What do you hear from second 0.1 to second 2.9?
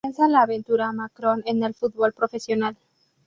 la aventura Macron en el fútbol profesional.